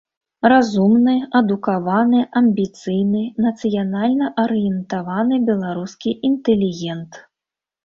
Разумны, 0.51 1.13
адукаваны, 1.39 2.21
амбіцыйны, 2.41 3.21
нацыянальна-арыентаваны 3.47 5.41
беларускі 5.53 6.19
інтэлігент. 6.33 7.25